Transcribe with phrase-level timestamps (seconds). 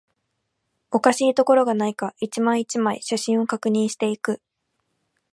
[0.89, 4.41] おかしいところがないか、一枚、一枚、写真を確認していく